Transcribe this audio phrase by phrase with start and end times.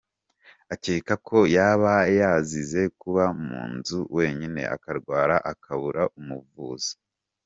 [0.73, 6.93] Akeka ko yaba yazize kuba mu nzu wenyine akarwara akabura umuvuza.